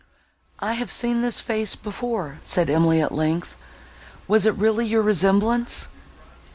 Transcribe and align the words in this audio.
"I 0.57 0.73
have 0.73 0.91
seen 0.91 1.21
this 1.21 1.41
face 1.41 1.75
before," 1.75 2.39
said 2.41 2.71
Emily, 2.71 2.99
at 3.03 3.11
length; 3.11 3.55
"was 4.27 4.47
it 4.47 4.55
really 4.55 4.87
your 4.87 5.03
resemblance?" 5.03 5.87